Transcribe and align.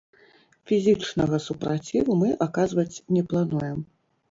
Фізічнага 0.71 1.39
супраціву 1.49 2.17
мы 2.23 2.33
аказваць 2.47 3.01
не 3.19 3.25
плануем. 3.31 3.89